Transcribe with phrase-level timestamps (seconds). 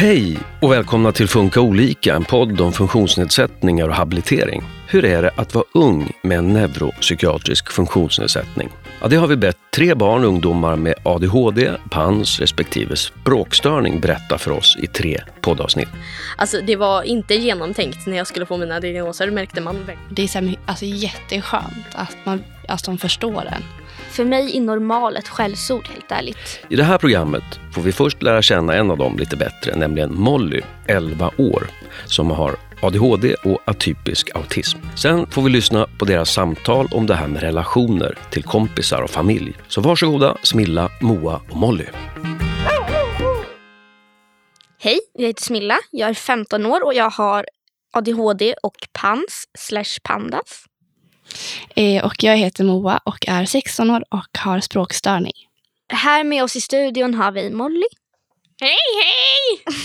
[0.00, 4.62] Hej och välkomna till Funka olika, en podd om funktionsnedsättningar och habilitering.
[4.88, 8.68] Hur är det att vara ung med en neuropsykiatrisk funktionsnedsättning?
[9.00, 14.38] Ja, det har vi bett tre barn och ungdomar med ADHD, PANS respektive språkstörning berätta
[14.38, 15.88] för oss i tre poddavsnitt.
[16.36, 19.90] Alltså det var inte genomtänkt när jag skulle få mina diagnoser märkte man.
[20.10, 23.62] Det är så här, alltså, jätteskönt att, man, att de förstår en.
[24.10, 26.60] För mig är normal ett skällsord helt ärligt.
[26.68, 30.14] I det här programmet får vi först lära känna en av dem lite bättre, nämligen
[30.14, 31.66] Molly, 11 år,
[32.06, 34.78] som har ADHD och atypisk autism.
[34.96, 39.10] Sen får vi lyssna på deras samtal om det här med relationer till kompisar och
[39.10, 39.52] familj.
[39.68, 41.86] Så varsågoda Smilla, Moa och Molly.
[44.78, 45.78] Hej, jag heter Smilla.
[45.90, 47.44] Jag är 15 år och jag har
[47.92, 50.64] ADHD och PANS slash pandas.
[51.76, 55.32] Eh, och jag heter Moa och är 16 år och har språkstörning.
[55.88, 57.86] Här med oss i studion har vi Molly.
[58.60, 59.76] Hej hej!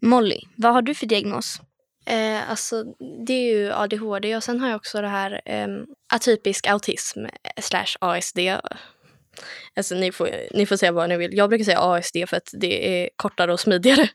[0.00, 1.60] Molly, vad har du för diagnos?
[2.06, 2.84] Eh, alltså
[3.26, 5.68] det är ju ADHD och sen har jag också det här eh,
[6.12, 8.38] atypisk autism eh, slash ASD.
[9.76, 11.36] Alltså ni får, ni får säga vad ni vill.
[11.36, 14.08] Jag brukar säga ASD för att det är kortare och smidigare.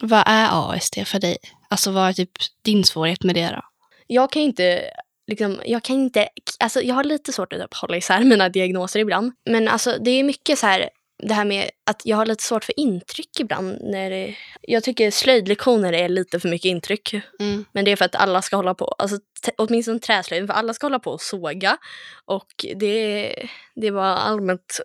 [0.00, 1.36] Vad är ASD för dig?
[1.68, 2.30] Alltså vad är typ
[2.62, 3.62] din svårighet med det då?
[4.06, 4.90] Jag kan inte
[5.26, 9.32] Liksom, jag kan inte, alltså jag har lite svårt att hålla isär mina diagnoser ibland.
[9.50, 12.64] Men alltså det är mycket så här, det här med att jag har lite svårt
[12.64, 13.78] för intryck ibland.
[13.80, 17.14] När det, jag tycker slöjdlektioner är lite för mycket intryck.
[17.40, 17.64] Mm.
[17.72, 19.18] Men det är för att alla ska hålla på, alltså,
[19.56, 21.78] åtminstone träslöjden, för alla ska hålla på och såga.
[22.24, 23.34] Och det,
[23.74, 24.80] det var allmänt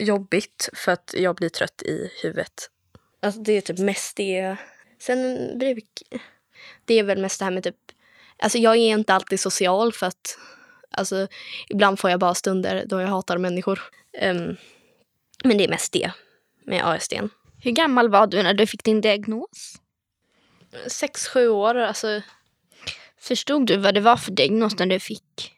[0.00, 2.70] jobbigt för att jag blir trött i huvudet.
[3.22, 4.56] Alltså det är typ mest det.
[5.00, 6.02] Sen bruk,
[6.84, 7.76] det är väl mest det här med typ,
[8.38, 10.38] alltså jag är inte alltid social för att
[10.90, 11.28] alltså
[11.68, 13.80] ibland får jag bara stunder då jag hatar människor.
[14.22, 14.56] Um,
[15.44, 16.10] men det är mest det
[16.64, 17.12] med ASD.
[17.62, 19.80] Hur gammal var du när du fick din diagnos?
[20.86, 21.74] Sex, sju år.
[21.74, 22.22] Alltså.
[23.20, 25.52] Förstod du vad det var för diagnos när du fick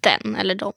[0.00, 0.72] den eller dem?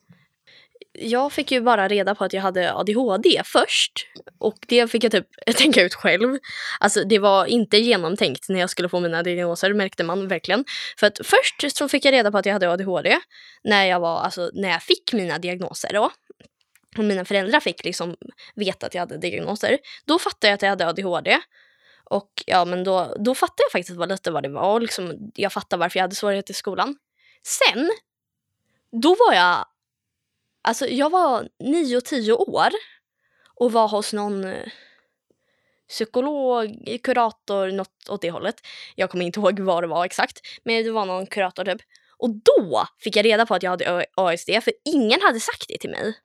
[0.93, 4.07] Jag fick ju bara reda på att jag hade ADHD först.
[4.37, 6.37] Och det fick jag typ tänka ut själv.
[6.79, 10.65] Alltså det var inte genomtänkt när jag skulle få mina diagnoser märkte man verkligen.
[10.99, 13.19] För att först så fick jag reda på att jag hade ADHD
[13.63, 16.11] när jag var, alltså när jag fick mina diagnoser då
[16.97, 18.15] och mina föräldrar fick liksom
[18.55, 21.39] veta att jag hade diagnoser, då fattade jag att jag hade ADHD.
[22.03, 25.53] Och ja, men då, då fattade jag faktiskt lite vad det var och liksom, jag
[25.53, 26.95] fattade varför jag hade svårigheter i skolan.
[27.43, 27.91] Sen,
[29.01, 29.65] då var jag,
[30.61, 32.69] alltså jag var nio tio år
[33.55, 34.67] och var hos någon eh,
[35.89, 38.55] psykolog, kurator, något åt det hållet.
[38.95, 41.81] Jag kommer inte ihåg vad det var exakt, men det var någon kurator typ.
[42.17, 45.77] Och då fick jag reda på att jag hade ASD, för ingen hade sagt det
[45.77, 46.17] till mig.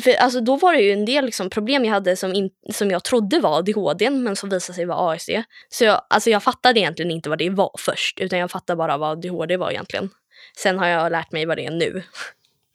[0.00, 2.90] För alltså, då var det ju en del liksom, problem jag hade som, in, som
[2.90, 5.30] jag trodde var ADHD men som visade sig vara ASD.
[5.68, 8.98] Så jag, alltså, jag fattade egentligen inte vad det var först utan jag fattade bara
[8.98, 10.10] vad ADHD var egentligen.
[10.56, 12.02] Sen har jag lärt mig vad det är nu.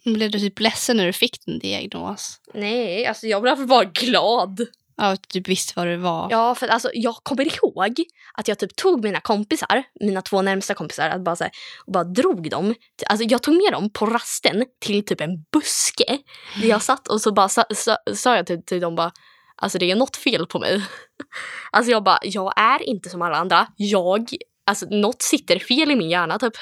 [0.05, 2.39] Blev du typ ledsen när du fick din diagnos?
[2.53, 4.67] Nej, alltså jag blev bara glad.
[4.97, 6.27] Ja, att du visste vad det var.
[6.31, 7.95] Ja, för alltså, jag kommer ihåg
[8.33, 11.51] att jag typ tog mina kompisar, mina två närmsta kompisar, att bara, så här,
[11.85, 12.75] och bara drog dem.
[13.09, 16.17] Alltså, jag tog med dem på rasten till typ en buske.
[16.61, 19.11] Där jag satt och så bara sa, sa, sa jag till, till dem bara,
[19.55, 20.81] alltså det är något fel på mig.
[21.71, 23.67] Alltså jag bara, jag är inte som alla andra.
[23.75, 24.29] Jag,
[24.65, 26.53] alltså något sitter fel i min hjärna typ.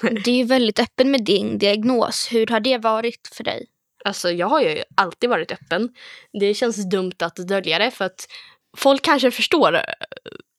[0.24, 2.28] Du är ju väldigt öppen med din diagnos.
[2.32, 3.66] Hur har det varit för dig?
[4.04, 5.88] Alltså jag har ju alltid varit öppen.
[6.40, 8.26] Det känns dumt att dölja det för att
[8.76, 9.82] folk kanske förstår eh,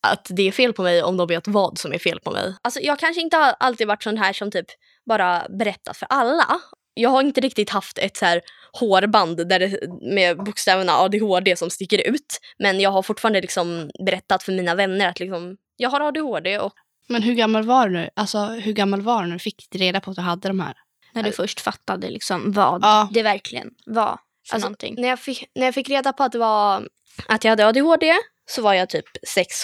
[0.07, 2.55] att det är fel på mig om de vet vad som är fel på mig.
[2.61, 4.65] Alltså jag kanske inte har alltid varit sån här som typ
[5.09, 6.61] bara berättat för alla.
[6.93, 8.41] Jag har inte riktigt haft ett så här
[8.73, 9.79] hårband där det,
[10.15, 12.39] med bokstäverna ADHD som sticker ut.
[12.59, 16.59] Men jag har fortfarande liksom berättat för mina vänner att liksom, jag har ADHD.
[16.59, 16.73] Och...
[17.09, 18.09] Men hur gammal var du nu?
[18.13, 20.73] Alltså hur gammal var du när du fick reda på att du hade de här?
[21.13, 23.09] När du först fattade liksom vad Ja.
[23.11, 24.95] det verkligen var för Alltså, någonting.
[24.97, 26.87] när, jag fick, när jag fick reda på att, det var,
[27.27, 28.13] att jag hade ADHD
[28.49, 29.05] så var jag typ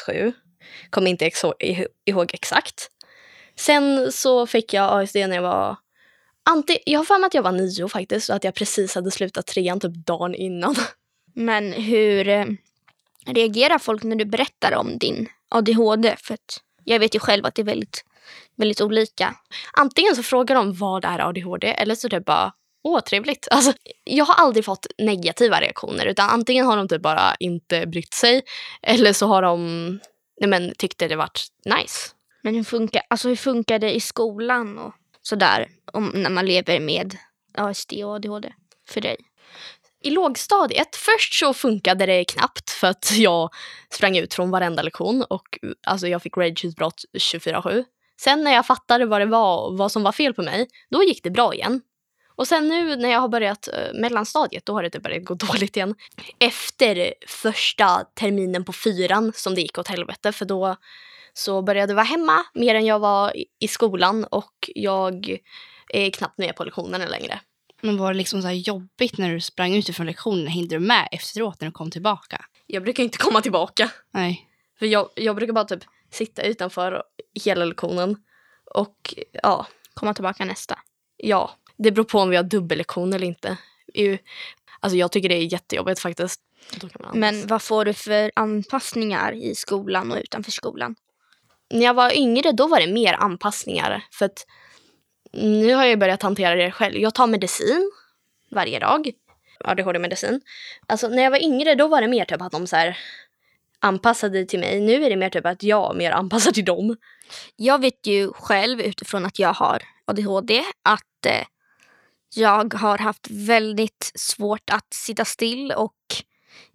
[0.07, 0.33] 6-7.
[0.89, 1.30] Kommer inte
[2.06, 2.89] ihåg exakt.
[3.56, 5.75] Sen så fick jag ASD när jag var...
[6.50, 9.12] Anti, jag har för mig att jag var nio faktiskt och att jag precis hade
[9.12, 10.75] slutat trean typ dagen innan.
[11.33, 12.45] Men hur eh,
[13.25, 16.15] reagerar folk när du berättar om din ADHD?
[16.19, 18.05] För att jag vet ju själv att det är väldigt,
[18.55, 19.35] väldigt olika.
[19.73, 22.53] Antingen så frågar de vad är ADHD eller så är det bara
[22.83, 23.47] åh trevligt.
[23.51, 23.73] Alltså,
[24.03, 28.41] jag har aldrig fått negativa reaktioner utan antingen har de typ bara inte brytt sig
[28.81, 29.99] eller så har de
[30.41, 32.11] nej men, tyckte det varit nice.
[32.41, 36.79] Men hur funkar, alltså hur funkar det i skolan och sådär om, när man lever
[36.79, 37.17] med
[37.57, 38.53] ASD och ADHD
[38.89, 39.17] för dig?
[40.06, 43.50] I lågstadiet, först så funkade det knappt för att jag
[43.90, 47.84] sprang ut från varenda lektion och alltså jag fick rageutbrott 24-7.
[48.22, 51.04] Sen när jag fattade vad det var och vad som var fel på mig, då
[51.04, 51.81] gick det bra igen.
[52.36, 55.34] Och sen nu när jag har börjat eh, mellanstadiet, då har det typ börjat gå
[55.54, 55.96] dåligt igen.
[56.40, 60.75] Efter första terminen på fyran som det gick åt helvete, för då
[61.34, 65.38] så började jag vara hemma mer än jag var i, i skolan och jag
[65.94, 67.40] är knappt med på lektionerna längre.
[67.85, 70.47] Men var det liksom så här jobbigt när du sprang ut ifrån lektionen?
[70.47, 72.45] Hängde du med efteråt när du kom tillbaka?
[72.67, 73.91] Jag brukar inte komma tillbaka.
[74.11, 74.49] Nej.
[74.79, 77.03] För jag, jag brukar bara typ sitta utanför
[77.45, 78.17] hela lektionen.
[78.75, 80.79] Och ja, Komma tillbaka nästa.
[81.17, 81.51] ja.
[81.77, 83.57] Det beror på om vi har dubbellektion eller inte.
[83.93, 84.17] Ju-
[84.79, 86.41] Alltså jag tycker det är jättejobbigt faktiskt.
[87.13, 90.95] Men vad får du för anpassningar i skolan och utanför skolan?
[91.73, 94.03] när jag var yngre då var det mer anpassningar.
[94.11, 94.45] För att
[95.35, 96.95] nu har jag börjat hantera det själv.
[96.97, 97.91] Jag tar medicin
[98.51, 99.11] varje dag.
[99.59, 100.41] ADHD-medicin.
[100.87, 102.97] Alltså när jag var yngre då var det mer typ att de så här
[103.79, 104.81] anpassade till mig.
[104.81, 106.97] Nu är det mer typ att jag mer anpassar till dem.
[107.55, 111.45] Jag vet ju själv utifrån att jag har ADHD att eh,
[112.35, 115.95] jag har haft väldigt svårt att sitta still och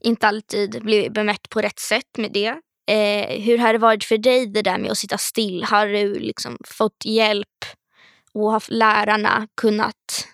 [0.00, 2.54] inte alltid bli bemött på rätt sätt med det.
[2.86, 5.64] Eh, hur har det varit för dig det där med att sitta still?
[5.64, 7.48] Har du liksom fått hjälp
[8.34, 10.26] och har lärarna kunnat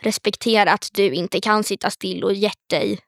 [0.00, 2.98] respektera att du inte kan sitta still och gett dig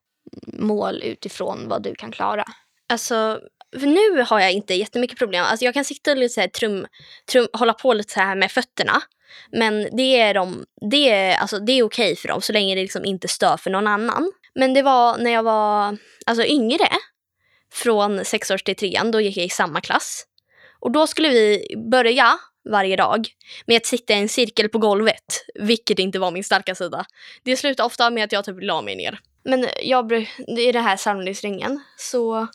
[0.47, 2.45] mål utifrån vad du kan klara?
[2.89, 3.41] Alltså,
[3.81, 5.45] för nu har jag inte jättemycket problem.
[5.45, 6.87] Alltså jag kan sitta och lite så här trum,
[7.33, 9.03] trum, hålla på lite så här med fötterna.
[9.53, 12.83] Men det är, de, det är, alltså det är okej för dem så länge det
[12.83, 14.33] liksom inte stör för någon annan.
[14.55, 15.97] Men det var när jag var
[16.27, 16.89] alltså yngre,
[17.73, 20.25] från sex års till trean, då gick jag i samma klass.
[20.81, 22.39] Och då skulle vi börja
[22.71, 23.29] varje dag
[23.67, 27.05] med att sitta i en cirkel på golvet, vilket inte var min starka sida.
[27.43, 29.21] Det slutade ofta med att jag typ la mig ner.
[29.45, 32.49] Men jag, är det här samlingsringen, så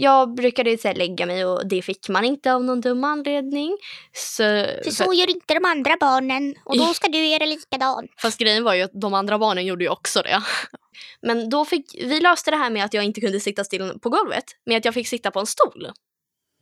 [0.00, 3.76] jag brukade här lägga mig och det fick man inte av någon dum anledning.
[4.12, 4.42] Så,
[4.84, 8.10] För så gör inte de andra barnen och då ska du göra likadant.
[8.22, 10.42] Fast grejen var ju att de andra barnen gjorde ju också det.
[11.20, 14.08] Men då fick, vi löste det här med att jag inte kunde sitta still på
[14.08, 15.88] golvet, med att jag fick sitta på en stol.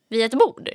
[0.09, 0.71] Vid ett bord.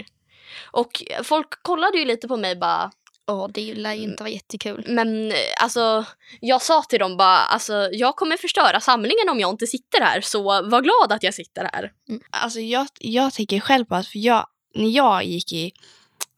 [0.71, 2.92] Och folk kollade ju lite på mig bara,
[3.27, 4.86] Åh, det lär ju inte vara jättekul.
[4.88, 6.06] men alltså
[6.39, 10.21] jag sa till dem bara, alltså jag kommer förstöra samlingen om jag inte sitter här,
[10.21, 11.92] så var glad att jag sitter här.
[12.30, 15.71] Alltså jag, jag tänker själv på att för jag, när jag gick i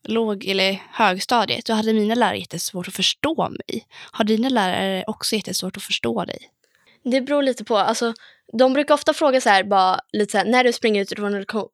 [0.07, 3.88] låg eller högstadiet, då hade mina lärare jättesvårt att förstå mig.
[4.12, 6.50] Har dina lärare också jättesvårt att förstå dig?
[7.04, 8.13] Det beror lite på, alltså
[8.54, 11.39] de brukar ofta fråga så här, bara lite så här, när du springer ut från,
[11.39, 11.68] lektion,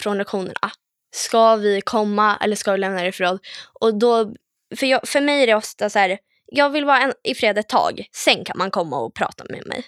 [0.00, 0.70] från lektionerna,
[1.16, 3.38] ska vi komma eller ska vi lämna det förråd?
[3.80, 4.34] Och då,
[4.76, 7.58] för, jag, för mig är det ofta så här, jag vill vara en, i fred
[7.58, 9.84] ett tag, sen kan man komma och prata med mig.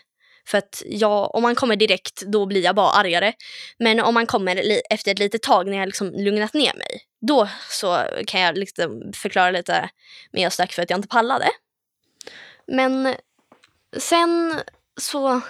[0.46, 3.32] För att jag, om man kommer direkt, då blir jag bara argare.
[3.78, 7.00] Men om man kommer li, efter ett litet tag, när jag liksom lugnat ner mig,
[7.26, 9.90] då så kan jag liksom förklara lite,
[10.32, 11.48] men jag stack för att jag inte pallade.
[12.66, 13.14] Men
[13.96, 14.60] sen
[15.00, 15.40] så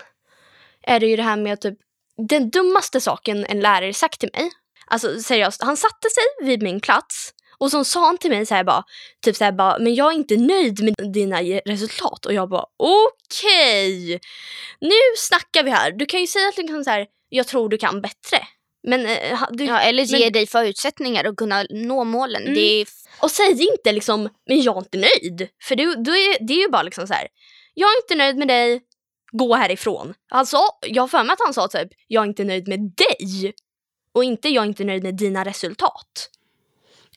[0.83, 1.79] är det ju det här med att typ,
[2.29, 4.51] den dummaste saken en lärare sagt till mig.
[4.90, 8.55] Alltså seriöst, han satte sig vid min plats och så sa han till mig så
[8.55, 8.85] här bara,
[9.25, 12.26] typ så här bara, men jag är inte nöjd med dina resultat.
[12.26, 14.20] Och jag bara, okej,
[14.81, 15.93] nu snackar vi här.
[15.93, 18.38] Du kan ju säga att du kan så här, jag tror du kan bättre.
[18.89, 22.43] Men, eh, du, Ja, eller ge men- dig förutsättningar att kunna nå målen.
[22.43, 22.55] Mm.
[22.55, 22.86] Det är
[23.22, 25.48] Och säg inte liksom, men jag är inte nöjd.
[25.63, 27.29] För det, då är, det är ju bara liksom så här,
[27.74, 28.81] jag är inte nöjd med dig,
[29.32, 30.15] gå härifrån.
[30.31, 33.55] Alltså, jag har för mig att han sa typ, jag är inte nöjd med dig.
[34.19, 36.31] Och inte, jag är inte nöjd med dina resultat.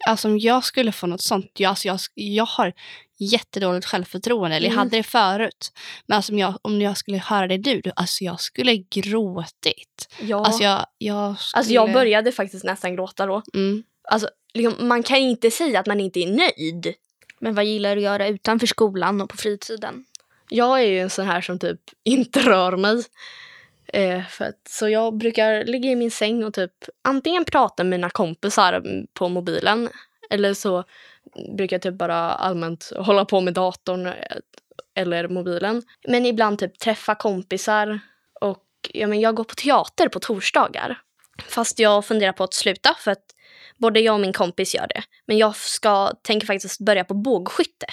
[0.08, 2.74] Alltså om jag skulle få något sånt, jag, alltså jag, jag har
[3.18, 4.78] jättedåligt självförtroende, eller jag Mm.
[4.80, 5.72] hade det förut.
[6.06, 10.16] Men alltså om, jag, om jag skulle höra det du, alltså jag skulle gråtit.
[10.22, 10.46] Ja.
[10.46, 11.60] Alltså jag, jag skulle...
[11.60, 13.44] Alltså jag började faktiskt nästan gråta då.
[13.54, 13.84] Mm.
[14.04, 16.94] Alltså, liksom, man kan inte säga att man inte är nöjd.
[17.40, 20.06] Men vad gillar du att göra utanför skolan och på fritiden?
[20.50, 23.04] Jag är ju en sån här som typ inte rör mig.
[23.94, 27.90] Eh, för att, så jag brukar ligga i min säng och typ antingen prata med
[28.00, 28.84] mina kompisar
[29.14, 29.90] på mobilen
[30.30, 30.84] eller så
[31.58, 34.14] brukar jag typ bara allmänt hålla på med datorn eh,
[34.96, 35.84] eller mobilen.
[36.08, 38.00] Men ibland typ träffa kompisar
[38.42, 41.02] och ja, men jag går på teater på torsdagar.
[41.48, 43.26] Fast jag funderar på att sluta för att
[43.78, 45.04] både jag och min kompis gör det.
[45.26, 47.86] Men jag ska, tänker faktiskt börja på bågskytte,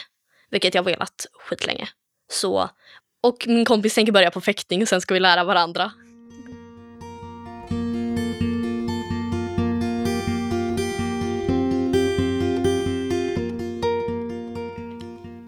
[0.51, 1.89] vilket jag velat skitlänge.
[2.31, 2.71] Så,
[3.21, 5.93] och min kompis tänker börja på fäktning och sen ska vi lära varandra.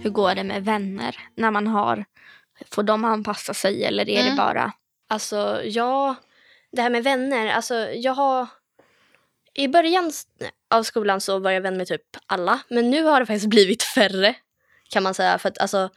[0.02, 2.04] Hur går det med vänner när man har
[2.70, 4.36] Får de anpassa sig eller är det Mm.
[4.36, 4.72] bara...
[5.08, 6.14] Alltså, jag...
[6.72, 8.46] Det här med vänner, alltså jag har...
[9.54, 10.12] I början
[10.70, 13.82] av skolan så var jag vän med typ alla, men nu har det faktiskt blivit
[13.82, 14.34] färre
[14.88, 15.38] kan man säga.
[15.38, 15.90] För att alltså,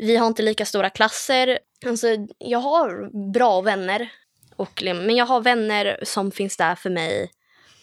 [0.00, 1.58] vi har inte lika stora klasser.
[1.86, 2.06] Alltså,
[2.38, 4.08] jag har bra vänner,
[4.56, 7.30] och, men jag har vänner som finns där för mig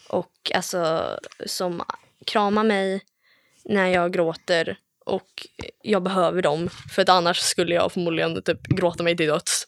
[0.09, 1.09] och alltså
[1.45, 1.83] som
[2.25, 3.01] kramar mig
[3.65, 5.47] när jag gråter och
[5.81, 9.67] jag behöver dem för annars skulle jag förmodligen typ gråta mig till döds.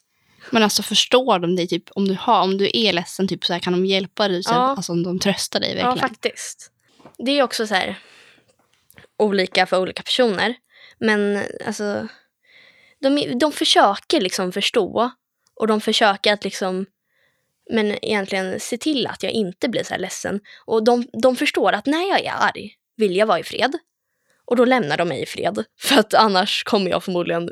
[0.50, 1.68] Men alltså förstår de dig?
[1.68, 4.44] Typ, om, du har, om du är ledsen, typ, så här, kan de hjälpa dig?
[4.44, 4.56] Så, Ja.
[4.56, 6.10] Alltså om de tröstar dig Ja, verkligen?
[6.10, 6.72] faktiskt.
[7.18, 7.96] Det är också så här
[9.18, 10.56] olika för olika personer.
[11.00, 12.08] Men alltså,
[13.06, 15.12] de, de försöker liksom förstå
[15.56, 16.86] och de försöker att liksom
[17.70, 20.40] men egentligen se till att jag inte blir så här ledsen.
[20.66, 23.78] Och de, de förstår att när jag är arg vill jag vara i fred.
[24.46, 25.66] Och då lämnar de mig i fred.
[25.80, 27.50] För att annars kommer jag förmodligen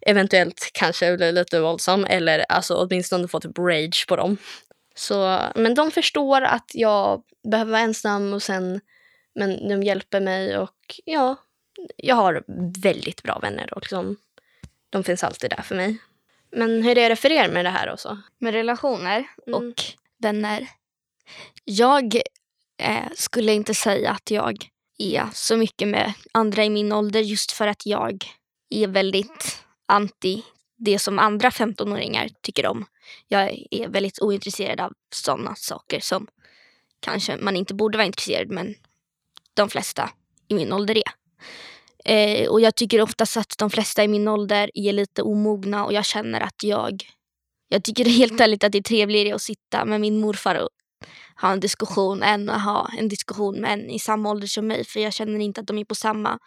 [0.00, 4.36] eventuellt kanske bli lite våldsam eller alltså åtminstone få typ rage på dem.
[4.96, 8.80] Så, men de förstår att jag behöver vara ensam och sen,
[9.34, 11.36] men de hjälper mig och ja,
[11.96, 12.44] jag har
[12.82, 14.16] väldigt bra vänner och liksom,
[14.94, 15.98] de finns alltid där för mig.
[16.50, 18.18] Men hur är det för er med det här också?
[18.38, 19.54] Med relationer Mm.
[19.58, 19.74] och
[20.18, 20.68] vänner.
[21.64, 22.14] Jag
[22.78, 24.66] eh, skulle inte säga att jag
[24.98, 28.24] är så mycket med andra i min ålder just för att jag
[28.70, 30.42] är väldigt anti
[30.76, 32.86] det som andra 15-åringar tycker om.
[33.28, 36.26] Jag är väldigt ointresserad av sådana saker som
[37.00, 38.74] kanske man inte borde vara intresserad men
[39.54, 40.10] de flesta
[40.48, 41.23] i min ålder är.
[42.04, 45.92] Eh, och jag tycker oftast att de flesta i min ålder är lite omogna och
[45.92, 47.04] jag känner att jag
[47.68, 50.68] jag tycker helt ärligt att det är trevligare att sitta med min morfar och
[51.40, 54.84] ha en diskussion än att ha en diskussion med en i samma ålder som mig.
[54.84, 56.38] För jag känner inte att de är på samma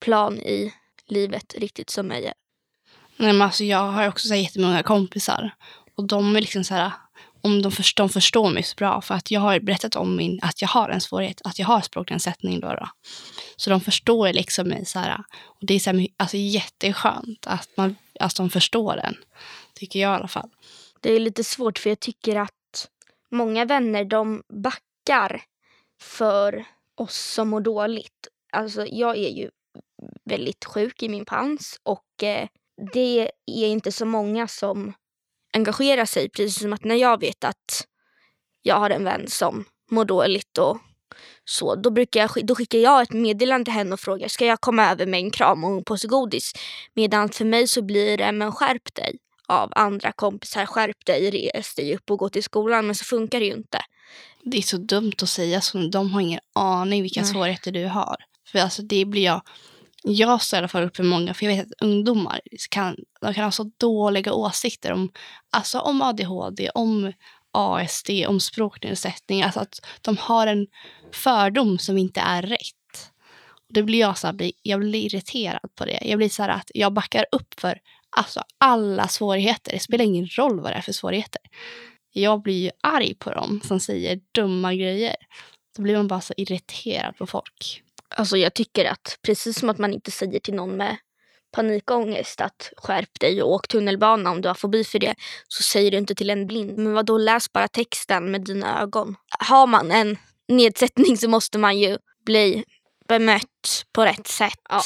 [0.00, 0.72] plan i
[1.06, 2.32] livet riktigt som mig.
[3.16, 5.54] Nej, men alltså, jag har också så här, jättemånga kompisar.
[5.96, 6.92] Och de är liksom så här,
[7.40, 9.00] om de, förstår, de förstår mig så bra.
[9.00, 11.80] För att jag har berättat om min, att jag har en svårighet, att jag har
[11.80, 12.60] språknedsättning.
[12.60, 12.88] Då, då.
[13.56, 14.84] Så de förstår liksom mig.
[14.84, 19.16] Så här, och det är så här, alltså, jätteskönt att, man, att de förstår den.
[19.74, 20.50] Tycker jag i alla fall.
[21.00, 22.88] Det är lite svårt för jag tycker att
[23.30, 25.42] många vänner de backar
[26.02, 26.64] för
[26.94, 28.28] oss som mår dåligt.
[28.52, 29.50] Alltså jag är ju
[30.24, 32.48] väldigt sjuk i min pans och eh,
[32.92, 34.92] det är inte så många som
[35.56, 36.28] engagerar sig.
[36.28, 37.86] Precis som att när jag vet att
[38.62, 40.78] jag har en vän som mår dåligt och
[41.44, 44.60] så, då, brukar jag, då skickar jag ett meddelande till henne och frågar ska jag
[44.60, 46.52] komma över med en kram och en påse godis.
[46.94, 50.66] Medan för mig så blir det men skärp dig av andra kompisar.
[50.66, 52.86] Skärp dig, res dig upp och gå till skolan.
[52.86, 53.78] Men så funkar det ju inte.
[54.42, 55.78] Det är så dumt att säga så.
[55.78, 57.30] De har ingen aning vilka Nej.
[57.30, 58.16] svårigheter du har.
[58.52, 59.42] För alltså det blir jag.
[60.08, 63.34] Jag står i alla fall upp för många, för jag vet att ungdomar kan, de
[63.34, 65.12] kan ha så dåliga åsikter om,
[65.50, 67.12] alltså om ADHD, om
[67.52, 69.42] ASD, om språknedsättning.
[69.42, 70.66] Alltså att de har en
[71.12, 73.12] fördom som inte är rätt.
[73.50, 75.98] Och det blir jag, så här, blir- jag blir irriterad på det.
[76.02, 77.78] Jag blir så här att jag backar upp för
[78.16, 79.72] alltså, alla svårigheter.
[79.72, 81.42] Det spelar ingen roll vad det är för svårigheter.
[82.12, 85.16] Jag blir ju arg på dem som säger dumma grejer.
[85.76, 87.82] Då blir man bara så irriterad på folk.
[88.08, 90.96] Alltså jag tycker att precis som att man inte säger till någon med
[91.52, 95.14] panikångest att skärp dig och åk tunnelbana om du har fobi för det
[95.48, 96.78] så säger du inte till en blind.
[96.78, 99.16] Men vad då läs bara texten med dina ögon.
[99.28, 100.16] Har man en
[100.48, 102.64] nedsättning så måste man ju bli
[103.08, 104.60] bemött på rätt sätt.
[104.68, 104.82] Ja.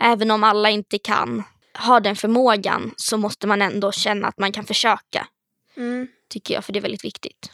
[0.00, 1.42] Även om alla inte kan
[1.78, 5.26] ha den förmågan så måste man ändå känna att man kan försöka.
[6.30, 7.50] Tycker jag, för det är väldigt viktigt.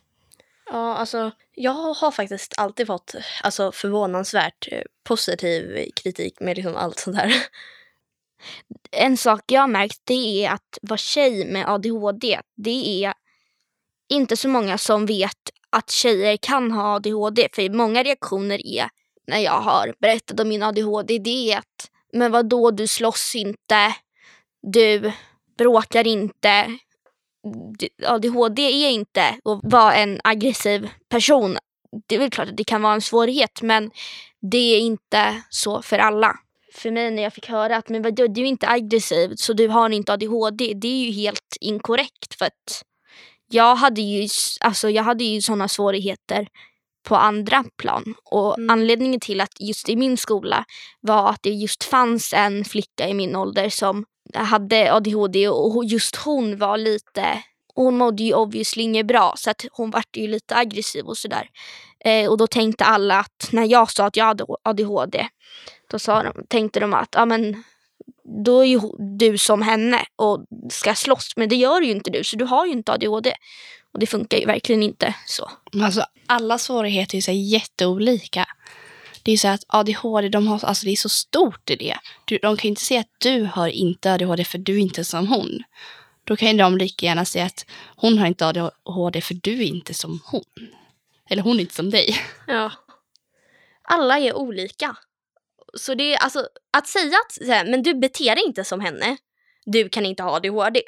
[0.72, 6.98] Ja, alltså jag har faktiskt alltid fått alltså, förvånansvärt eh, positiv kritik med liksom allt
[6.98, 7.32] sånt här.
[8.90, 13.14] en sak jag har märkt det är att vara tjej med ADHD, det är
[14.08, 17.48] inte så många som vet att tjejer kan ha ADHD.
[17.52, 18.88] För många reaktioner är
[19.26, 23.94] när jag har berättat om min ADHD, det är att men vadå, du slåss inte,
[24.62, 25.12] du
[25.58, 26.78] bråkar inte.
[28.06, 31.58] ADHD är inte att vara en aggressiv person.
[32.06, 33.90] Det är väl klart att det kan vara en svårighet men
[34.40, 36.36] det är inte så för alla
[36.72, 39.68] för mig när jag fick höra att men vadå, du är inte aggressiv så du
[39.68, 40.74] har inte ADHD.
[40.74, 42.82] Det är ju helt inkorrekt för att
[43.50, 44.28] jag hade ju,
[44.60, 46.48] alltså, jag hade ju sådana svårigheter
[47.02, 48.14] på andra plan.
[48.24, 48.70] Och Mm.
[48.70, 50.64] anledningen till att just i min skola
[51.00, 54.04] var att det just fanns en flicka i min ålder som
[54.34, 57.42] hade ADHD och just hon var lite
[57.74, 61.48] hon mådde ju obviously inget bra så att hon vart ju lite aggressiv och sådär.
[62.04, 65.28] Eh, och då tänkte alla att när jag sa att jag hade ADHD
[65.90, 67.64] då sa de, tänkte de att ja, men,
[68.44, 68.80] då är ju
[69.18, 71.32] du som henne och ska slåss.
[71.36, 73.32] Men det gör ju inte du, så du har ju inte ADHD.
[73.92, 75.50] Och det funkar ju verkligen inte så.
[75.72, 78.46] Men Alltså, alla svårigheter är så jätteolika.
[79.22, 81.96] Det är så att ADHD, de har, alltså det är så stort i det.
[82.24, 85.04] Du, de kan ju inte säga att du har inte ADHD för du är inte
[85.04, 85.62] som hon.
[86.24, 87.66] Då kan ju de lika gärna säga att
[87.96, 90.68] hon har inte ADHD för du är inte som hon.
[91.30, 92.16] Eller hon är inte som dig.
[92.46, 92.72] Ja.
[93.82, 94.96] Alla är olika.
[95.74, 99.16] Så det är alltså att säga att men du beter dig inte som henne.
[99.64, 100.82] Du kan inte ha ADHD.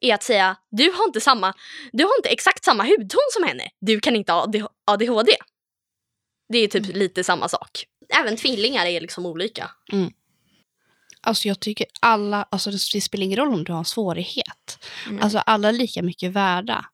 [0.00, 1.54] Är att säga du har inte samma,
[1.92, 3.70] du har inte exakt samma hudton som henne.
[3.80, 5.32] Du kan inte ha AD- ADHD.
[6.48, 7.84] Det är typ lite samma sak.
[8.20, 9.70] Även tvillingar är liksom olika.
[11.20, 14.84] Alltså jag tycker alla, alltså det, det spelar ingen roll om du har en svårighet.
[15.06, 15.22] Mm.
[15.22, 16.84] Alltså alla är lika mycket värda.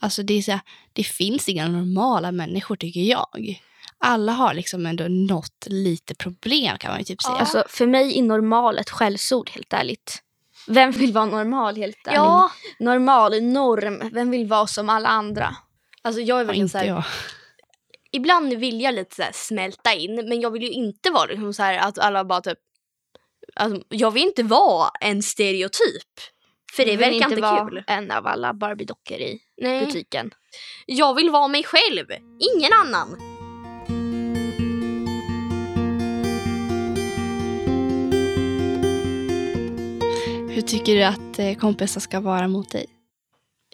[0.00, 0.60] Alltså det, är så här,
[0.92, 3.60] det finns inga normala människor tycker jag.
[3.98, 7.36] Alla har liksom ändå något lite problem kan man ju typ säga.
[7.36, 10.22] Alltså, för mig är normal ett skällsord, helt ärligt.
[10.66, 12.16] Vem vill vara normal, helt ärligt?
[12.16, 14.10] Ja, Normal, norm.
[14.12, 15.56] Vem vill vara som alla andra?
[16.02, 17.04] alltså jag är Ja, verkligen så inte här, jag.
[18.12, 21.54] ibland vill jag lite så här smälta in men jag vill ju inte vara liksom
[21.54, 22.58] så här att alla bara typ
[23.54, 26.08] alltså, jag vill inte vara en stereotyp.
[26.72, 27.84] För det Jag verkar inte vara kul.
[27.86, 29.86] en av alla Barbie-dockor i Nej.
[29.86, 30.30] butiken.
[30.86, 32.06] Jag vill vara mig själv,
[32.56, 33.33] ingen annan.
[40.54, 42.86] Hur tycker du att eh, kompisar ska vara mot dig?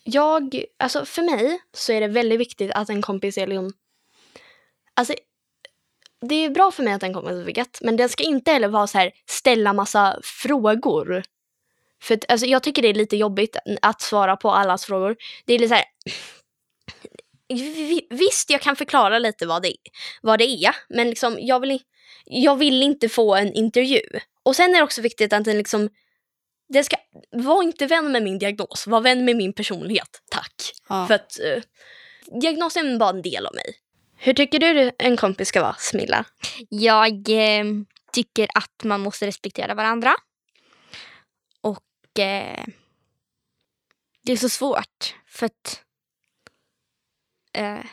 [0.04, 3.72] Jag, alltså för mig så är det väldigt viktigt att en kompis är liksom,
[4.94, 5.14] alltså
[6.20, 8.68] det är bra för mig att en kompis är vet, men den ska inte heller
[8.68, 11.22] vara så här ställa massa frågor.
[12.02, 15.16] För att, alltså, jag tycker det är lite jobbigt att svara på allas frågor.
[15.44, 15.84] Det är lite så här,
[18.16, 19.74] visst jag kan förklara lite vad det,
[20.22, 21.82] vad det är, men liksom jag vill,
[22.24, 24.02] jag vill inte få en intervju.
[24.42, 25.88] Och sen är det också viktigt att den liksom
[26.72, 26.96] det ska,
[27.30, 30.22] var inte vän med min diagnos, var vän med min personlighet.
[30.30, 30.72] Tack.
[30.88, 31.06] Ja.
[31.06, 31.62] För att eh,
[32.40, 33.74] diagnosen bara en del av mig.
[34.16, 36.24] Hur tycker du en kompis ska vara, Smilla?
[36.68, 37.64] Jag eh,
[38.12, 40.14] tycker att man måste respektera varandra.
[41.60, 42.64] Och eh,
[44.22, 45.82] det är så svårt för att
[47.52, 47.84] eh,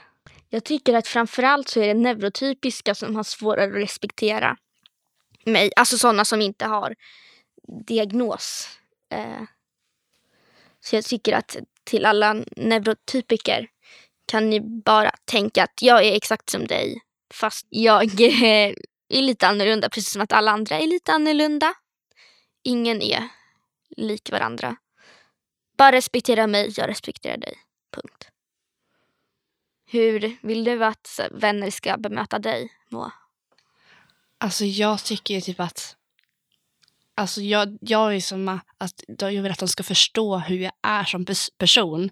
[0.49, 4.57] jag tycker att framförallt så är det neurotypiska som har svårare att respektera
[5.45, 5.71] mig.
[5.75, 6.95] Alltså sådana som inte har
[7.67, 8.67] diagnos.
[9.09, 9.43] Eh,
[10.79, 13.67] så jag tycker att till alla neurotypiker
[14.25, 17.01] kan ni bara tänka att jag är exakt som dig
[17.33, 18.75] fast jag är
[19.09, 21.73] lite annorlunda precis som att alla andra är lite annorlunda.
[22.63, 23.27] Ingen är
[23.97, 24.75] lik varandra.
[25.77, 27.53] Bara respektera mig, jag respekterar dig.
[27.91, 28.29] Punkt.
[29.85, 33.11] Hur vill du att vänner ska bemöta dig, Moa?
[34.37, 35.95] Alltså jag tycker ju typ att
[37.17, 41.03] Alltså jag, jag är som att jag vill att de ska förstå hur jag är
[41.03, 42.09] som pers- person.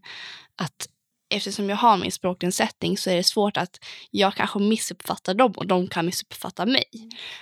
[0.56, 0.90] Att
[1.30, 3.80] eftersom jag har min språknedsättning så är det svårt att
[4.12, 6.84] jag kanske missuppfattar dem och de kan missuppfatta mig.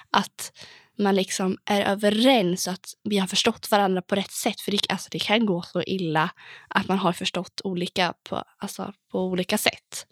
[0.09, 0.51] Att
[0.97, 4.61] man liksom är överens så att vi har förstått varandra på rätt sätt.
[4.61, 6.29] För det, alltså det kan gå så illa
[6.67, 10.07] att man har förstått olika på, alltså på olika sätt.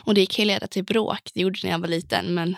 [0.00, 1.30] Och det kan leda till bråk.
[1.34, 2.34] Det gjorde det när jag var liten.
[2.34, 2.56] Men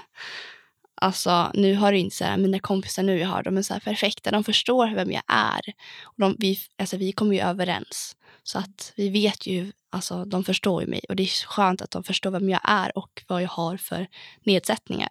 [0.95, 3.81] Alltså nu har inte så här, mina kompisar nu jag har, de är så här
[3.81, 4.31] perfekta.
[4.31, 5.61] De förstår vem jag är.
[6.03, 8.17] Och de, vi, alltså, vi kommer ju överens.
[8.43, 11.01] Så att vi vet ju, alltså de förstår ju mig.
[11.09, 14.07] Och det är skönt att de förstår vem jag är och vad jag har för
[14.43, 15.09] nedsättningar.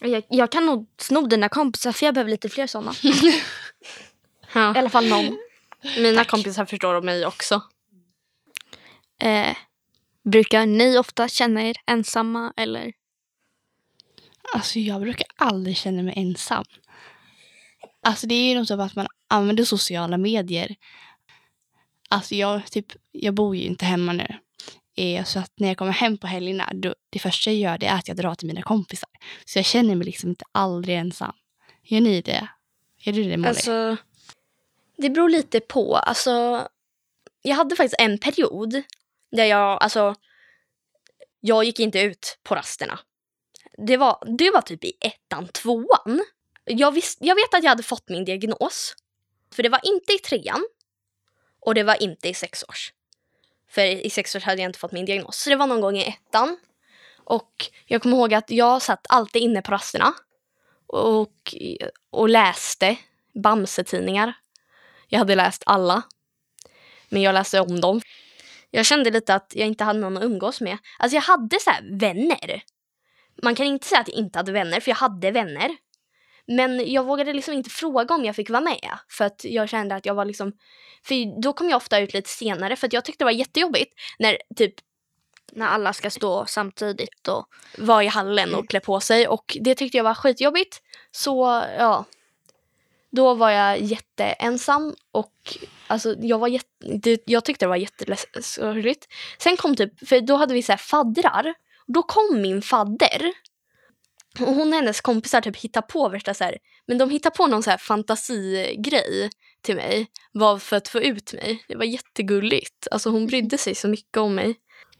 [0.00, 2.92] Jag, jag kan nog sno dina kompisar för jag behöver lite fler sådana.
[4.52, 4.74] Ja.
[4.74, 5.38] I alla fall någon.
[5.98, 7.62] Mina kompisar förstår mig också.
[9.22, 9.56] Eh,
[10.24, 12.92] brukar ni ofta känna er ensamma eller?
[14.54, 16.64] Alltså jag brukar aldrig känna mig ensam.
[18.02, 20.76] Alltså det är ju något av att man använder sociala medier.
[22.08, 24.26] Alltså jag, typ, jag bor ju inte hemma nu.
[24.96, 27.86] Eh, Så att när jag kommer hem på helgerna, då, det första jag gör det
[27.86, 29.08] är att jag drar till mina kompisar.
[29.44, 31.32] Så jag känner mig liksom inte aldrig ensam.
[31.82, 32.48] Gör ni det?
[32.98, 33.48] Gör du det Molly?
[33.48, 33.96] Alltså,
[34.96, 35.96] det beror lite på.
[35.96, 36.68] Alltså,
[37.42, 38.82] jag hade faktiskt en period
[39.32, 40.14] där jag, alltså,
[41.40, 42.98] jag gick inte ut på rasterna.
[43.86, 46.24] Det var, det var typ i ettan, tvåan.
[46.64, 48.94] Jag, visst, jag vet att jag hade fått min diagnos.
[49.54, 50.68] För det var inte i trean
[51.60, 52.92] och det var inte i sexårs.
[53.70, 55.36] För i sexårs hade jag inte fått min diagnos.
[55.36, 56.58] Så det var någon gång i ettan.
[57.16, 60.14] Och jag kommer ihåg att jag satt alltid inne på rasterna
[60.86, 61.54] och,
[62.10, 62.96] och läste
[63.34, 64.32] Bamse-tidningar.
[65.08, 66.02] Jag hade läst alla.
[67.08, 68.00] Men jag läste om dem.
[68.70, 70.78] Jag kände lite att jag inte hade någon att umgås med.
[70.98, 72.62] Alltså jag hade så här vänner.
[73.42, 75.76] Man kan inte säga att jag inte hade vänner, för jag hade vänner.
[76.46, 78.98] Men jag vågade liksom inte fråga om jag fick vara med.
[79.08, 80.52] För att jag kände att jag var liksom...
[81.04, 83.94] För då kom jag ofta ut lite senare för att jag tyckte det var jättejobbigt
[84.18, 84.74] när typ
[85.52, 87.46] När alla ska stå samtidigt och
[87.78, 90.82] vara i hallen och klä på sig och det tyckte jag var skitjobbigt.
[91.10, 92.04] Så ja,
[93.10, 95.32] då var jag jätteensam och
[95.86, 99.06] alltså jag var jätte, jag tyckte det var jättesorgligt.
[99.38, 101.54] Sen kom typ, för då hade vi så här faddrar.
[101.94, 103.32] Då kom min fadder
[104.40, 107.46] och hon och hennes kompisar typ hittade på värsta så här, men de hittade på
[107.46, 109.30] någon så här fantasigrej
[109.62, 110.06] till mig.
[110.32, 111.64] Var för att få ut mig.
[111.68, 112.88] Det var jättegulligt.
[112.90, 114.54] Alltså hon brydde sig så mycket om mig.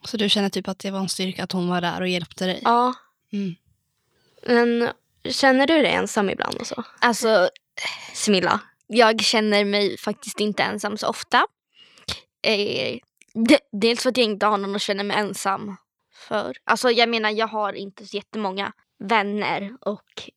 [0.05, 2.47] Så du känner typ att det var en styrka att hon var där och hjälpte
[2.47, 2.61] dig?
[2.65, 2.95] Ja.
[3.33, 3.55] Mm.
[4.47, 4.91] Men
[5.33, 6.85] känner du dig ensam ibland och så?
[7.01, 7.49] alltså
[8.15, 8.61] Smilla?
[8.87, 11.47] jag känner mig faktiskt inte ensam så ofta.
[12.43, 12.99] Eh,
[13.49, 15.77] de, dels för att jag inte har någon att känna mig ensam
[16.19, 16.57] för.
[16.65, 18.73] Alltså jag menar jag har inte så jättemånga
[19.05, 20.31] vänner och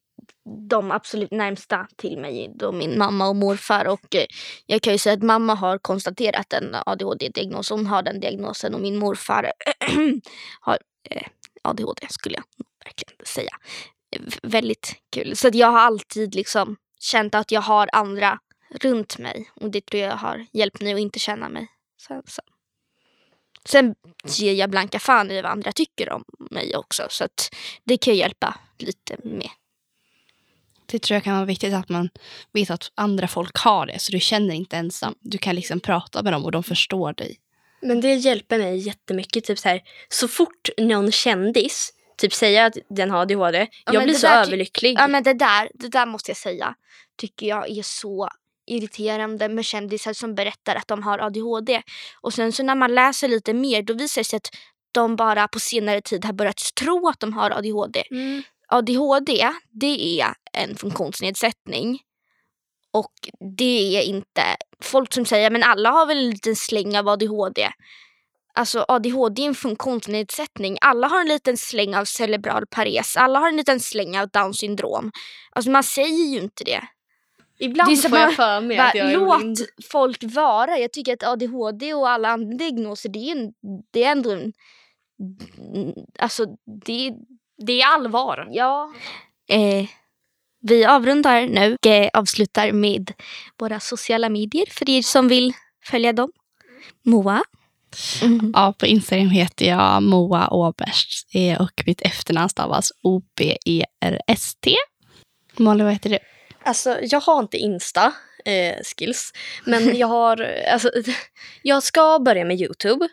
[0.70, 4.26] de absolut närmsta till mig är då min mamma och morfar och eh,
[4.66, 7.70] jag kan ju säga att mamma har konstaterat en ADHD-diagnos.
[7.70, 9.52] Hon har den diagnosen och min morfar
[10.62, 10.78] har
[11.10, 11.28] eh,
[11.62, 12.44] ADHD skulle jag
[12.86, 13.52] verkligen säga.
[14.20, 15.36] V- väldigt kul.
[15.36, 18.40] Så att jag har alltid liksom känt att jag har andra
[18.82, 21.68] runt mig och det tror jag har hjälpt mig att inte känna mig
[21.98, 22.46] så ensam.
[23.70, 23.96] Sen
[24.26, 28.16] ger jag blanka fan i vad andra tycker om mig också så att det kan
[28.16, 29.50] hjälpa lite med.
[30.86, 32.10] Det tror jag kan vara viktigt att man
[32.54, 35.16] vet att andra folk har det, så du känner inte ensam.
[35.20, 37.40] Du kan liksom prata med dem och de förstår dig.
[37.82, 39.44] Men det hjälper mig jättemycket.
[39.44, 44.04] Typ så, här, så fort någon kändis typ säger att den har ADHD, Ja, jag
[44.04, 44.98] blir så överlycklig.
[45.00, 46.76] Ja men det där, det där måste jag säga
[47.18, 48.30] tycker jag är så
[48.68, 51.82] irriterande med kändisar som berättar att de har ADHD.
[52.22, 54.50] Och sen så när man läser lite mer då visar det sig att
[54.92, 58.04] de bara på senare tid har börjat tro att de har ADHD.
[58.12, 58.44] Mm.
[58.68, 62.00] ADHD, det är en funktionsnedsättning.
[62.94, 63.14] Och
[63.58, 64.42] det är inte
[64.84, 67.70] folk som säger men alla har väl en liten släng av ADHD.
[68.54, 70.78] Alltså ADHD är en funktionsnedsättning.
[70.82, 73.18] Alla har en liten släng av cerebral pares.
[73.18, 75.12] Alla har en liten släng av Downs syndrom.
[75.52, 76.82] Alltså man säger ju inte det.
[77.62, 79.58] Ibland är får jag för mig att jag är låt blind.
[79.92, 80.78] folk vara.
[80.78, 83.54] Jag tycker att ADHD och alla andra diagnoser det är, en,
[83.92, 84.54] det är ändå en...
[86.20, 86.46] Alltså
[86.86, 87.14] det,
[87.58, 88.48] Det är allvar.
[88.52, 88.94] Ja.
[89.50, 89.86] Eh,
[90.62, 93.12] vi avrundar nu och eh, avslutar med
[93.60, 95.54] våra sociala medier för er som vill
[95.86, 96.32] följa dem.
[97.04, 97.44] Moa.
[98.22, 98.52] Mm.
[98.56, 104.76] Ja, på Instagram heter jag Moa Åberst eh, och mitt efternamn stavas O-B-E-R-S-T.
[105.58, 106.18] Molly, vad heter du?
[106.64, 108.14] Alltså, jag har inte Insta
[108.46, 109.34] eh, skills,
[109.66, 110.92] men jag har, alltså,
[111.62, 113.08] jag ska börja med Youtube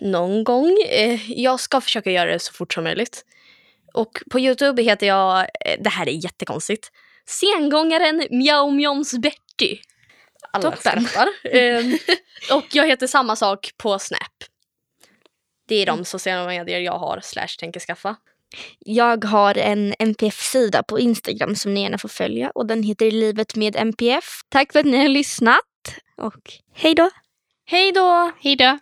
[0.00, 0.76] någon gång.
[0.88, 3.24] Eh, jag ska försöka göra det så fort som möjligt.
[3.94, 6.90] Och på Youtube heter jag, eh, det här är jättekonstigt,
[7.26, 9.78] sengångaren Mjau Mjoms Betty.
[10.52, 11.04] Alla Toppen.
[11.04, 11.28] skrattar.
[11.56, 11.84] Eh,
[12.56, 14.44] och jag heter samma sak på Snap.
[15.68, 18.16] Det är de sociala medier jag har slash tänker skaffa.
[18.78, 23.56] Jag har en NPF-sida på Instagram som ni gärna får följa och den heter Livet
[23.56, 24.40] med NPF.
[24.48, 25.60] Tack för att ni har lyssnat
[26.16, 27.10] och hej då!
[27.66, 28.32] Hej då!
[28.40, 28.78] Hej då!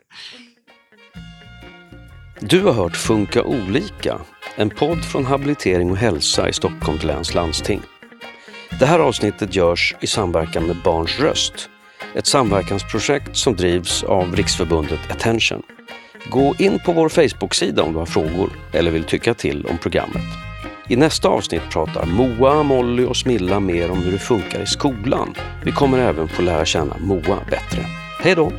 [2.41, 4.21] Du har hört Funka olika,
[4.57, 7.83] en podd från Habilitering och hälsa i Stockholms läns landsting.
[8.79, 11.71] Det här avsnittet görs i samverkan med Barns röst,
[12.15, 15.63] ett samverkansprojekt som drivs av Riksförbundet Attention.
[16.29, 20.23] Gå in på vår Facebook-sida om du har frågor eller vill tycka till om programmet.
[20.89, 25.35] I nästa avsnitt pratar Moa, Molly och Smilla mer om hur det funkar i skolan.
[25.65, 27.87] Vi kommer även få lära känna Moa bättre.
[28.23, 28.53] Hej då!